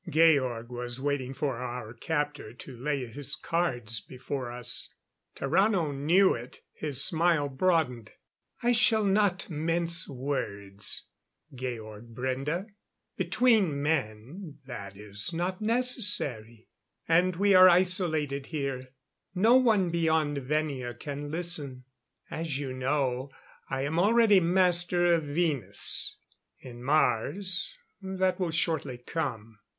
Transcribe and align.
Georg 0.09 0.71
was 0.71 0.99
waiting 0.99 1.31
for 1.31 1.59
our 1.59 1.93
captor 1.93 2.55
to 2.55 2.75
lay 2.75 3.05
his 3.05 3.35
cards 3.35 4.01
before 4.03 4.51
us. 4.51 4.91
Tarrano 5.37 5.91
knew 5.95 6.33
it; 6.33 6.61
his 6.73 7.03
smile 7.03 7.47
broadened. 7.49 8.09
"I 8.63 8.71
shall 8.71 9.03
not 9.03 9.47
mince 9.47 10.09
words, 10.09 11.07
Georg 11.53 12.15
Brende. 12.15 12.71
Between 13.15 13.79
men, 13.79 14.57
that 14.65 14.97
is 14.97 15.31
not 15.33 15.61
necessary. 15.61 16.67
And 17.07 17.35
we 17.35 17.53
are 17.53 17.69
isolated 17.69 18.47
here 18.47 18.87
no 19.35 19.53
one 19.55 19.91
beyond 19.91 20.39
Venia 20.39 20.95
can 20.95 21.29
listen. 21.29 21.83
As 22.31 22.57
you 22.57 22.73
know, 22.73 23.29
I 23.69 23.81
am 23.83 23.99
already 23.99 24.39
Master 24.39 25.05
of 25.13 25.25
Venus. 25.25 26.17
In 26.59 26.83
Mars 26.83 27.77
that 28.01 28.39
will 28.39 28.49
shortly 28.49 28.97
come. 28.97 29.59